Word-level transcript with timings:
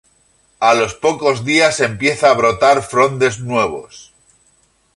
A 0.59 0.73
los 0.73 0.95
pocos 0.95 1.45
días 1.45 1.79
empieza 1.79 2.31
a 2.31 2.33
brotar 2.33 2.81
frondes 2.81 3.39
nuevos. 3.39 4.11